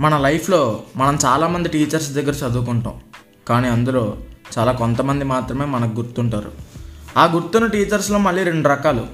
మన 0.00 0.18
లైఫ్లో 0.18 0.82
మనం 0.96 1.18
చాలామంది 1.24 1.68
టీచర్స్ 1.68 2.10
దగ్గర 2.10 2.30
చదువుకుంటాం. 2.30 3.00
కానీ 3.48 3.68
అందులో 3.68 4.16
చాలా 4.58 4.72
కొంతమంది 4.72 5.24
మాత్రమే 5.24 5.64
మనకు 5.64 5.94
గుర్తుంటారు. 5.94 6.52
ఆ 7.16 7.24
గుర్తున్న 7.24 7.66
టీచర్స్లో 7.66 8.18
మళ్ళీ 8.18 8.42
రెండు 8.42 8.68
రకాలు. 8.68 9.06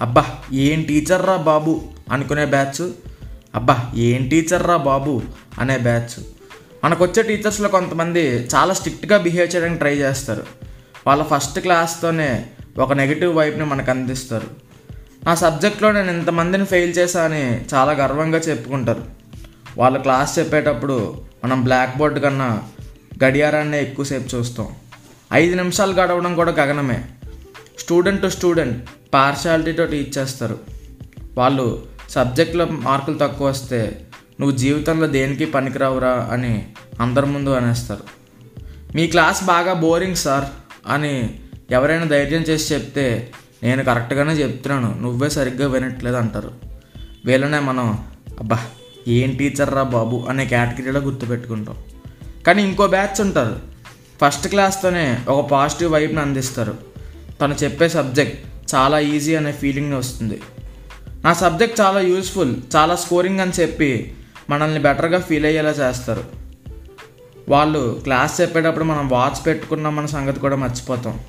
అబ్బా 0.00 0.24
ఏం 0.52 0.82
టీచర్ 0.82 1.26
రా 1.26 1.36
బాబు 1.36 1.82
అనుకునే 2.12 2.44
బ్యాచ్. 2.44 2.90
అబ్బా 3.54 3.92
ఏం 3.94 4.28
టీచర్ 4.28 4.66
రా 4.66 4.76
బాబు 4.76 5.22
అనే 5.58 5.78
బ్యాచ్. 5.78 6.22
మనకు 6.84 7.04
వచ్చే 7.04 7.22
టీచర్స్లో 7.22 7.68
కొంతమంది 7.68 8.48
చాలా 8.54 8.74
స్ట్రిక్ట్గా 8.74 9.18
బిహేవ్ 9.18 9.54
చేయడానికి 9.54 9.78
ట్రై 9.78 9.94
చేస్తారు. 9.94 10.42
వాళ్ళ 11.06 11.22
ఫస్ట్ 11.22 11.60
క్లాస్తోనే 11.60 12.46
ఒక 12.78 12.92
నెగిటివ్ 12.92 13.36
వైపుని 13.36 13.64
మనకు 13.64 13.90
అందిస్తారు. 13.90 14.46
నా 15.24 15.34
సబ్జెక్ట్లో 15.34 15.92
నేను 15.92 16.12
ఇంతమందిని 16.12 16.64
ఫెయిల్ 16.64 16.98
చేశా 16.98 17.22
అని 17.22 17.64
చాలా 17.74 17.92
గర్వంగా 17.92 18.38
చెప్పుకుంటారు. 18.38 19.19
వాళ్ళ 19.78 19.98
క్లాస్ 19.98 20.38
చెప్పేటప్పుడు 20.38 21.22
మనం 21.44 21.62
బ్లాక్ 21.62 21.98
బోర్డ్ 21.98 22.22
కన్నా 22.22 22.62
గడియారాన్నే 23.24 23.82
ఎక్కువసేపు 23.82 24.36
చూస్తాం. 24.36 24.68
ఐదు 25.32 25.56
నిమిషాలు 25.56 25.92
గడవడం 25.92 26.34
కూడా 26.34 26.52
గగనమే. 26.52 27.04
స్టూడెంట్ 27.78 28.22
టు 28.22 28.28
స్టూడెంట్ 28.28 28.88
పార్షాలిటీతో 29.14 29.84
టీచ్ 29.86 30.18
చేస్తారు. 30.18 30.58
వాళ్ళు 31.38 31.82
సబ్జెక్ట్లో 32.10 32.64
మార్కులు 32.64 33.18
తక్కువ 33.18 33.48
వస్తే 33.48 34.06
నువ్వు 34.40 34.56
జీవితంలో 34.56 35.06
దేనికి 35.06 35.44
పనికిరావురా 35.44 36.28
అని 36.32 36.72
అందరి 37.00 37.26
ముందు 37.26 37.50
అనేస్తారు. 37.50 38.02
మీ 38.94 39.06
క్లాస్ 39.06 39.44
బాగా 39.44 39.72
బోరింగ్ 39.72 40.16
సార్ 40.16 40.44
అని 40.86 41.40
ఎవరైనా 41.70 42.04
ధైర్యం 42.04 42.42
చేసి 42.42 42.74
చెప్తే 42.74 43.32
నేను 43.62 43.84
కరెక్ట్గానే 43.84 44.32
చెప్తున్నాను. 44.32 45.00
నువ్వే 45.00 45.30
సరిగ్గా 45.30 45.68
వినట్లేదు 45.68 46.16
అంటారు 46.16 46.52
వీళ్ళనే 47.24 47.58
మనం 47.58 48.06
అబ్బా 48.40 48.58
ఏం 49.08 49.34
టీచర్ 49.34 49.74
రా 49.74 49.82
బాబు 49.82 50.26
అనే 50.28 50.46
కేటగిరీలో 50.46 51.00
గుర్తుపెట్టుకుంటాం. 51.00 51.76
కానీ 52.46 52.62
ఇంకో 52.62 52.86
బ్యాచ్ 52.86 53.20
ఉంటారు 53.20 53.56
ఫస్ట్ 54.24 54.48
క్లాస్తోనే 54.48 55.18
ఒక 55.28 55.50
పాజిటివ్ 55.50 55.92
వైబ్ని 55.92 56.20
అందిస్తారు. 56.20 56.74
తను 57.40 57.54
చెప్పే 57.54 57.88
సబ్జెక్ట్ 57.88 58.46
చాలా 58.74 58.98
ఈజీ 58.98 59.34
అనే 59.34 59.52
ఫీలింగ్ 59.52 59.92
వస్తుంది. 59.92 60.40
నా 61.24 61.32
సబ్జెక్ట్ 61.32 61.80
చాలా 61.80 62.00
యూస్ఫుల్ 62.00 62.54
చాలా 62.76 62.96
స్కోరింగ్ 62.96 63.40
అని 63.40 63.52
చెప్పి 63.60 64.14
మనల్ని 64.50 64.80
బెటర్గా 64.80 65.20
ఫీల్ 65.20 65.44
అయ్యేలా 65.44 65.70
చేస్తారు. 65.70 66.24
వాళ్ళు 67.48 68.00
క్లాస్ 68.02 68.40
చెప్పేటప్పుడు 68.40 68.84
మనం 68.84 69.08
వాచ్ 69.08 69.46
పెట్టుకున్నామన్న 69.46 70.08
సంగతి 70.08 70.40
కూడా 70.40 70.56
మర్చిపోతాం. 70.56 71.20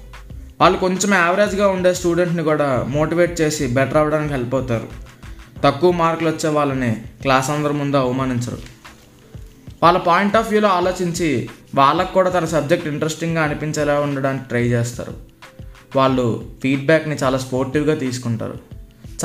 వాళ్ళు 0.62 0.80
కొంచెం 0.80 1.14
యావరేజ్గా 1.14 1.68
ఉండే 1.68 1.94
స్టూడెంట్ని 1.94 2.44
కూడా 2.44 2.86
మోటివేట్ 2.88 3.42
చేసి 3.42 3.68
బెటర్ 3.68 3.98
అవ్వడానికి 3.98 4.34
హెల్ప్ 4.34 4.56
అవుతారు. 4.56 5.01
తక్కువ 5.64 5.92
మార్కులు 5.92 6.30
వచ్చే 6.30 6.50
వాళ్ళని 6.50 6.96
క్లాస్ 7.22 7.50
అందరి 7.50 7.74
ముందు 7.74 7.98
అవమానించరు. 7.98 8.58
వాళ్ళ 9.84 9.98
పాయింట్ 9.98 10.36
ఆఫ్ 10.36 10.50
వ్యూలో 10.50 10.70
ఆలోచించి 10.70 11.50
వాళ్ళకు 11.76 12.14
కూడా 12.14 12.30
తన 12.30 12.46
సబ్జెక్ట్ 12.46 12.88
ఇంట్రెస్టింగ్గా 12.88 13.44
అనిపించేలా 13.44 14.00
ఉండడానికి 14.00 14.44
ట్రై 14.44 14.64
చేస్తారు. 14.64 15.14
వాళ్ళు 15.96 16.50
ఫీడ్బ్యాక్ని 16.64 17.16
చాలా 17.16 17.38
స్పోర్టివ్గా 17.38 17.96
తీసుకుంటారు. 17.96 18.58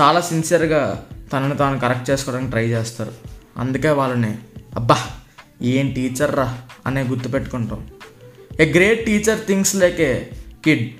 చాలా 0.00 0.20
సిన్సియర్గా 0.20 1.06
తనను 1.32 1.56
తాను 1.56 1.80
కరెక్ట్ 1.80 2.10
చేసుకోవడానికి 2.10 2.50
ట్రై 2.50 2.66
చేస్తారు. 2.66 3.12
అందుకే 3.58 3.90
వాళ్ళని 3.90 4.38
అబ్బా 4.74 4.96
ఏం 5.62 5.90
టీచర్ 5.90 6.34
రా 6.34 6.58
అనే 6.86 7.02
గుర్తుపెట్టుకుంటాం 7.02 7.86
a 8.60 8.72
great 8.72 9.06
teacher 9.06 9.38
thinks 9.46 9.76
like 9.76 10.10
a 10.12 10.52
kid 10.64 10.90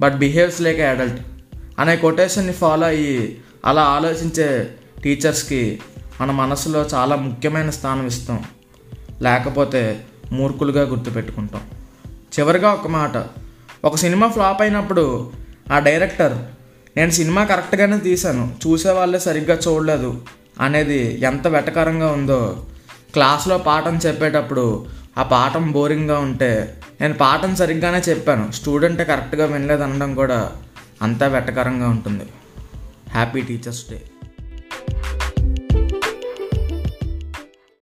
but 0.00 0.14
behaves 0.14 0.60
like 0.60 0.80
adult 0.80 1.20
అనే 1.78 1.96
కొటేషన్ని 1.96 2.52
ఫాలో 2.52 2.86
అయ్యి 2.86 3.38
అలా 3.64 3.82
ఆలోచించే 3.82 4.74
టీచర్స్కి 5.04 5.80
మన 6.20 6.30
మనసులో 6.30 6.86
చాలా 6.94 7.16
ముఖ్యమైన 7.16 7.70
స్థానం 7.70 8.06
ఇస్తాం. 8.06 8.44
లేకపోతే 9.22 10.04
మూర్ఖులుగా 10.32 10.88
గుర్తుపెట్టుకుంటాం. 10.88 11.60
చివరిగా 12.38 12.72
ఒక 12.72 12.88
మాట. 12.88 13.24
ఒక 13.84 13.96
సినిమా 13.96 14.28
ఫ్లాప్ 14.28 14.62
అయినప్పుడు 14.62 15.32
ఆ 15.72 15.78
డైరెక్టర్ 15.78 16.38
నేను 16.96 17.10
సినిమా 17.10 17.44
కరెక్ట్గానే 17.44 17.98
తీశాను 17.98 18.54
చూసే 18.66 18.90
వాళ్ళే 18.90 19.18
సరిగ్గా 19.18 19.58
చూడలేదు 19.68 20.22
అనేది 20.60 21.20
ఎంత 21.20 21.46
వెటకరంగా 21.46 22.12
ఉందో 22.12 22.66
క్లాస్లో 23.12 23.58
పాఠం 23.58 23.96
చెప్పేటప్పుడు 24.06 24.86
ఆ 25.18 25.22
పాఠం 25.22 25.72
బోరింగ్గా 25.72 26.18
ఉంటే 26.18 26.80
నేను 27.00 27.14
పాఠం 27.14 27.56
సరిగ్గానే 27.56 27.98
చెప్పాను 27.98 28.52
స్టూడెంట్ 28.52 29.08
కరెక్ట్గా 29.08 29.46
వినలేదు 29.46 29.82
అనడం 29.82 30.14
కూడా 30.14 30.52
అంతా 31.02 31.26
వెటకరంగా 31.26 31.88
ఉంటుంది. 31.88 32.24
Happy 33.10 33.40
teachers 33.40 33.90
day. 33.90 34.02